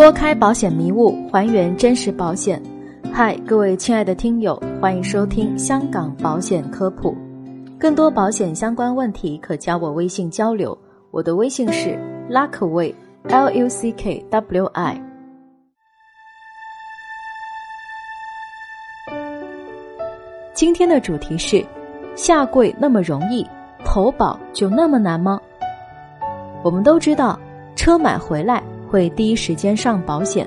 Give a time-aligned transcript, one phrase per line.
[0.00, 2.58] 拨开保险迷雾，还原真实保险。
[3.12, 7.14] 嗨，各位亲爱的听友，欢迎收听香港保险科普。
[7.78, 10.76] 更多保险相关问题，可加我微信交流。
[11.10, 11.98] 我的微信是
[12.30, 15.02] Luckway，L U C K W I。
[20.54, 21.62] 今天的主题是：
[22.16, 23.46] 下跪那么容易，
[23.84, 25.38] 投保就那么难吗？
[26.62, 27.38] 我们都知道，
[27.76, 30.44] 车买回来会第一时间上保险。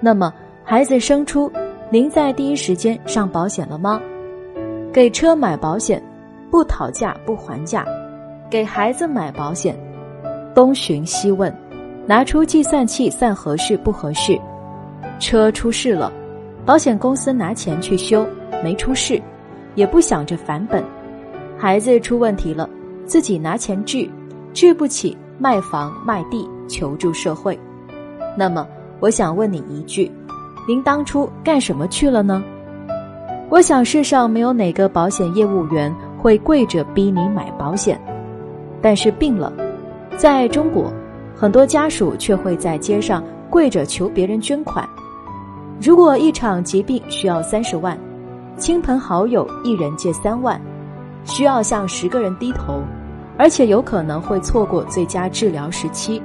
[0.00, 1.50] 那么，孩子生出，
[1.90, 4.00] 您在第一时间上保险了吗？
[4.92, 6.00] 给车买保险，
[6.48, 7.82] 不讨价不还价；
[8.48, 9.76] 给孩子买保险，
[10.54, 11.52] 东寻西问，
[12.06, 14.38] 拿出计算器算合适不合适。
[15.18, 16.12] 车出事了，
[16.64, 18.24] 保险公司拿钱去修，
[18.62, 19.20] 没出事，
[19.74, 20.84] 也不想着返本。
[21.58, 22.70] 孩子出问题了，
[23.06, 24.08] 自己拿钱治，
[24.54, 25.16] 治不起。
[25.38, 27.58] 卖房卖地求助社会，
[28.36, 28.66] 那么
[29.00, 30.10] 我想问你一句：
[30.66, 32.42] 您当初干什么去了呢？
[33.48, 38.00] 我想世上没有哪个保险业务员会跪着逼你买保险，
[38.82, 39.52] 但是病了，
[40.16, 40.92] 在中国，
[41.34, 44.88] 很多家属却会在街上跪着求别人捐款。
[45.80, 47.96] 如果一场疾病需要三十万，
[48.56, 50.60] 亲朋好友一人借三万，
[51.24, 52.80] 需要向十个人低头。
[53.38, 56.22] 而且有可能会错过最佳治疗时期，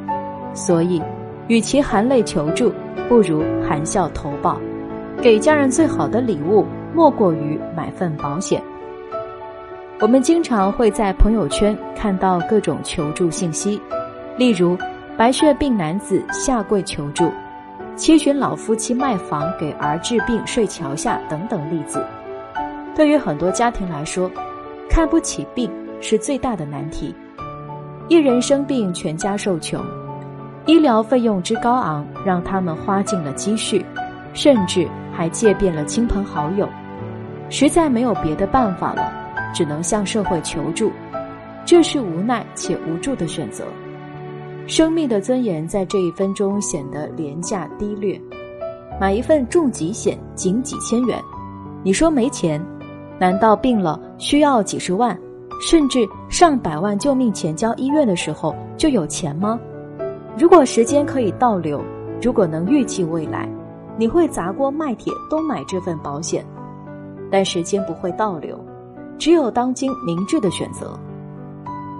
[0.53, 1.01] 所以，
[1.47, 2.71] 与其含泪求助，
[3.09, 4.57] 不如含笑投保。
[5.21, 8.61] 给家人最好的礼物，莫过于买份保险。
[9.99, 13.81] 我们经常会在朋友圈看到各种求助信息，
[14.37, 14.77] 例如
[15.17, 17.29] 白血病男子下跪求助，
[17.95, 22.03] 七旬老夫妻卖房给儿治病睡桥下等等例子。
[22.95, 24.29] 对于很多家庭来说，
[24.89, 25.69] 看不起病。
[26.03, 27.13] 是最大的难题。
[28.07, 29.79] 一人生病，全家受穷，
[30.67, 33.83] 医疗费用之高昂，让他们花尽了积蓄，
[34.33, 36.69] 甚至还借遍了亲朋好友，
[37.49, 39.11] 实在没有别的办法了，
[39.53, 40.91] 只能向社会求助。
[41.65, 43.65] 这是无奈且无助的选择。
[44.67, 48.19] 生命的尊严在这一分钟显得廉价低劣。
[48.99, 51.19] 买一份重疾险仅几千元，
[51.83, 52.63] 你说没钱？
[53.19, 55.17] 难道病了需要几十万？
[55.59, 59.59] 甚至上百万救命钱交医院的时候就有钱吗？
[60.37, 61.83] 如果时间可以倒流，
[62.21, 63.49] 如果能预计未来，
[63.97, 66.45] 你会砸锅卖铁都买这份保险。
[67.29, 68.59] 但时间不会倒流，
[69.17, 70.97] 只有当今明智的选择。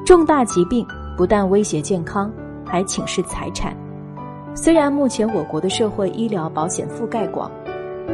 [0.06, 2.32] 重大疾病不但威胁健康，
[2.66, 3.76] 还侵蚀财产。
[4.56, 7.50] 虽然目前我国的社会医疗保险覆盖广，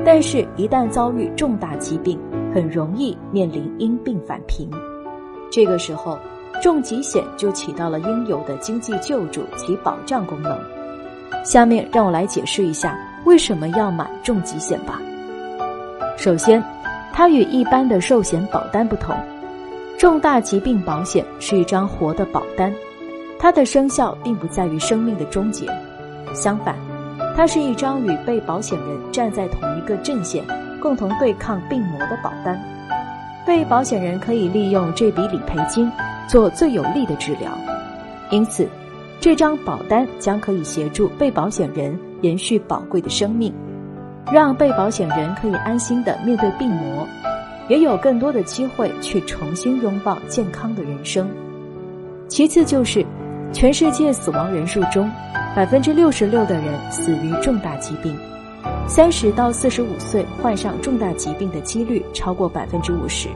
[0.06, 2.20] 但是一旦遭遇重大疾病，
[2.54, 4.70] 很容易面临因病返贫。
[5.50, 6.20] 这个时候，
[6.62, 10.58] 重疾险就起到了应有的经济救助及保障功能。
[11.44, 15.02] 下面让我来解释一下为什么要买重疾险吧。
[16.18, 16.64] 首先，
[17.14, 19.16] 它与一般的寿险保单不同，
[19.98, 22.74] 重大疾病保险是一张活的保单，
[23.40, 25.68] 它的生效并不在于生命的终结，
[26.34, 26.76] 相反，
[27.36, 30.44] 它是一张与被保险人站在同一个阵线，
[30.82, 32.60] 共同对抗病魔的保单。
[33.46, 35.90] 被保险人可以利用这笔理赔金
[36.28, 37.58] 做最有利的治疗，
[38.32, 38.68] 因此，
[39.20, 43.54] 这张保单将可以协助被保险人延续宝贵的生命，
[44.32, 47.08] 让被保险人可以安心的面对病魔，
[47.70, 51.30] 也有更多的机会去重新拥抱健康的人生。
[52.28, 53.06] 其次就是，
[53.54, 55.10] 全世界死亡人数中，
[55.56, 58.14] 百分之六十六的人死于重大疾病。
[58.86, 63.30] 三十到四十五岁患上重大疾病的几率超过百分之五十，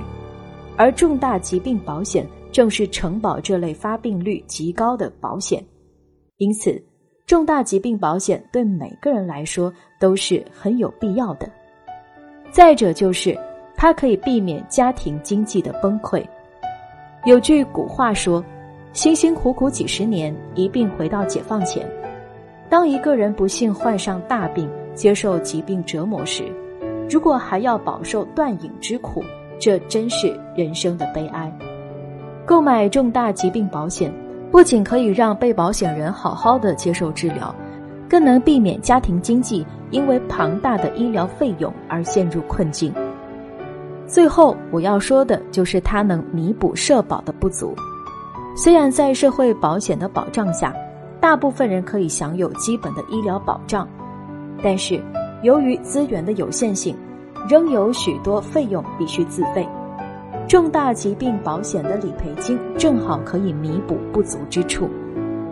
[0.76, 5.64] 而重大疾病保险正是承保这类发病率极高的保险，
[6.38, 6.82] 因此，
[7.26, 11.50] 重大疾病保险对每个人来说都是很有必要的。
[12.52, 13.38] 再者就是，
[13.76, 16.22] 它可以避免家庭经济的崩溃。
[17.26, 18.44] 有句古话说
[18.92, 21.90] ：“辛辛苦苦几十年，一病回到解放前。”
[22.68, 26.44] 当一个人不幸患上大病，接受疾病折磨时，
[27.10, 29.24] 如果还要饱受断饮之苦，
[29.60, 31.50] 这真是人生的悲哀。
[32.52, 34.14] 购买重大疾病保险，
[34.52, 37.56] 不仅可以让被保险人好好的接受治疗，
[38.10, 42.94] 更能避免家庭经济因为庞大的医疗费用而陷入困境。
[44.06, 47.74] 最后我要说的就是它能弥补社保的不足。
[48.58, 50.76] 虽然在社会保险的保障下，
[51.22, 53.88] 大部分人可以享有基本的医疗保障。
[54.62, 55.02] 但是，
[55.42, 56.94] 由于资源的有限性，
[57.48, 59.66] 仍有许多费用必须自费。
[60.52, 64.90] 重大疾病保险的理赔金正好可以弥补不足之处。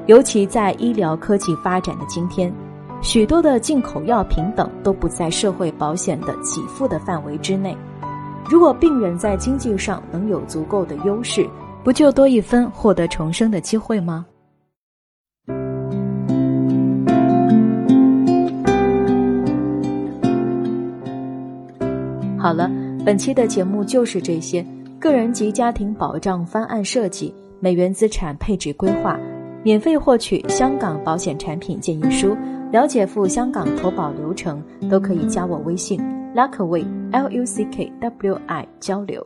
[0.07, 2.53] 尤其在医疗科技发展的今天，
[3.01, 7.77] 许多的进口药品等都不在社会保险的给付的范围之内。
[8.49, 11.47] 如果病人在经济上能有足够的优势，
[11.81, 14.25] 不就多一分获得重生的机会吗？
[22.37, 22.69] 好了，
[23.05, 24.65] 本期的节目就是这些。
[24.99, 29.17] 个人及家庭保障方案设计、美元资产配置规划，
[29.63, 32.35] 免费获取香港保险产品建议书，
[32.69, 36.01] 了解赴香港投保流程，都可以加我微信
[36.35, 39.25] Luckway L U C K W I 交流。